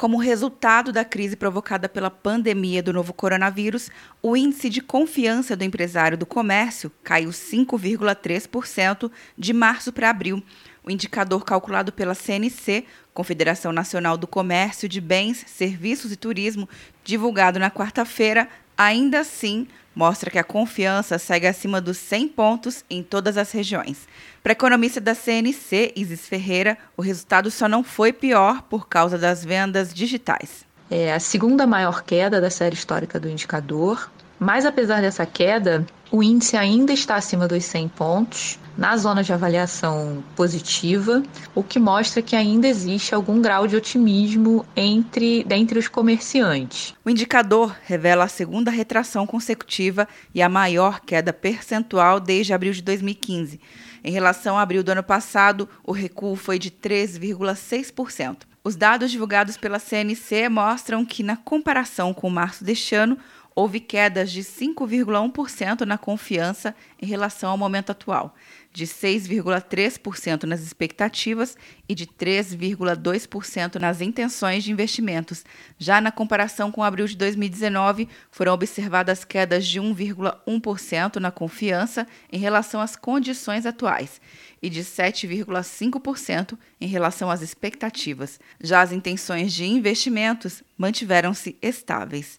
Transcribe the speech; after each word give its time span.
Como 0.00 0.16
resultado 0.16 0.92
da 0.92 1.04
crise 1.04 1.36
provocada 1.36 1.86
pela 1.86 2.10
pandemia 2.10 2.82
do 2.82 2.90
novo 2.90 3.12
coronavírus, 3.12 3.90
o 4.22 4.34
índice 4.34 4.70
de 4.70 4.80
confiança 4.80 5.54
do 5.54 5.62
empresário 5.62 6.16
do 6.16 6.24
comércio 6.24 6.90
caiu 7.04 7.28
5,3% 7.28 9.10
de 9.36 9.52
março 9.52 9.92
para 9.92 10.08
abril. 10.08 10.42
O 10.82 10.90
indicador 10.90 11.44
calculado 11.44 11.92
pela 11.92 12.14
CNC, 12.14 12.86
Confederação 13.12 13.72
Nacional 13.72 14.16
do 14.16 14.26
Comércio 14.26 14.88
de 14.88 15.02
Bens, 15.02 15.44
Serviços 15.46 16.10
e 16.10 16.16
Turismo, 16.16 16.66
divulgado 17.04 17.58
na 17.58 17.70
quarta-feira, 17.70 18.48
ainda 18.80 19.20
assim 19.20 19.68
mostra 19.94 20.30
que 20.30 20.38
a 20.38 20.44
confiança 20.44 21.18
segue 21.18 21.46
acima 21.46 21.82
dos 21.82 21.98
100 21.98 22.28
pontos 22.28 22.82
em 22.88 23.02
todas 23.02 23.36
as 23.36 23.52
regiões. 23.52 24.08
Para 24.42 24.52
a 24.52 24.54
economista 24.54 24.98
da 24.98 25.14
CNC, 25.14 25.92
Isis 25.94 26.26
Ferreira, 26.26 26.78
o 26.96 27.02
resultado 27.02 27.50
só 27.50 27.68
não 27.68 27.84
foi 27.84 28.10
pior 28.10 28.62
por 28.62 28.88
causa 28.88 29.18
das 29.18 29.44
vendas 29.44 29.92
digitais. 29.92 30.64
É 30.90 31.12
a 31.12 31.20
segunda 31.20 31.66
maior 31.66 32.02
queda 32.02 32.40
da 32.40 32.48
série 32.48 32.74
histórica 32.74 33.20
do 33.20 33.28
indicador, 33.28 34.10
mas 34.38 34.64
apesar 34.64 35.02
dessa 35.02 35.26
queda, 35.26 35.84
o 36.10 36.22
índice 36.22 36.56
ainda 36.56 36.94
está 36.94 37.16
acima 37.16 37.46
dos 37.46 37.62
100 37.64 37.88
pontos, 37.88 38.58
na 38.76 38.96
zona 38.96 39.22
de 39.22 39.32
avaliação 39.32 40.22
positiva, 40.34 41.22
o 41.54 41.62
que 41.62 41.78
mostra 41.78 42.22
que 42.22 42.36
ainda 42.36 42.66
existe 42.66 43.14
algum 43.14 43.40
grau 43.42 43.66
de 43.66 43.76
otimismo 43.76 44.64
entre, 44.76 45.44
dentre 45.44 45.78
os 45.78 45.88
comerciantes. 45.88 46.94
O 47.04 47.10
indicador 47.10 47.76
revela 47.84 48.24
a 48.24 48.28
segunda 48.28 48.70
retração 48.70 49.26
consecutiva 49.26 50.08
e 50.34 50.40
a 50.40 50.48
maior 50.48 51.00
queda 51.00 51.32
percentual 51.32 52.20
desde 52.20 52.52
abril 52.52 52.72
de 52.72 52.82
2015. 52.82 53.60
Em 54.02 54.12
relação 54.12 54.56
a 54.56 54.62
abril 54.62 54.82
do 54.82 54.92
ano 54.92 55.02
passado, 55.02 55.68
o 55.84 55.92
recuo 55.92 56.34
foi 56.34 56.58
de 56.58 56.70
3,6%. 56.70 58.50
Os 58.62 58.76
dados 58.76 59.10
divulgados 59.10 59.56
pela 59.56 59.78
CNC 59.78 60.50
mostram 60.50 61.04
que, 61.04 61.22
na 61.22 61.34
comparação 61.34 62.12
com 62.12 62.28
março 62.28 62.62
deste 62.62 62.94
ano, 62.94 63.16
houve 63.54 63.80
quedas 63.80 64.30
de 64.30 64.42
5,1% 64.42 65.82
na 65.82 65.98
confiança 65.98 66.74
em 67.00 67.06
relação 67.06 67.50
ao 67.50 67.58
momento 67.58 67.90
atual, 67.90 68.34
de 68.72 68.86
6,3% 68.86 70.44
nas 70.44 70.60
expectativas 70.60 71.56
e 71.88 71.94
de 71.94 72.06
3,2% 72.06 73.76
nas 73.76 74.00
intenções 74.00 74.62
de 74.62 74.70
investimentos. 74.70 75.44
Já 75.78 76.00
na 76.00 76.12
comparação 76.12 76.70
com 76.70 76.82
abril 76.82 77.06
de 77.06 77.16
2019, 77.16 78.08
foram 78.30 78.52
observadas 78.52 79.24
quedas 79.24 79.66
de 79.66 79.80
1,1% 79.80 81.16
na 81.16 81.30
confiança 81.30 82.06
em 82.32 82.38
relação 82.38 82.80
às 82.80 82.94
condições 82.96 83.66
atuais 83.66 84.20
e 84.62 84.68
de 84.68 84.80
7,5% 84.80 86.56
em 86.80 86.86
relação 86.86 87.30
às 87.30 87.42
expectativas. 87.42 88.38
Já 88.60 88.82
as 88.82 88.92
intenções 88.92 89.52
de 89.52 89.64
investimentos 89.64 90.62
mantiveram-se 90.78 91.56
estáveis. 91.60 92.38